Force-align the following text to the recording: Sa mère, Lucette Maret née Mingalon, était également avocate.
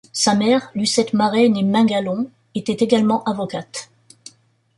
Sa 0.13 0.33
mère, 0.33 0.71
Lucette 0.73 1.13
Maret 1.13 1.47
née 1.49 1.61
Mingalon, 1.61 2.31
était 2.55 2.83
également 2.83 3.23
avocate. 3.25 3.91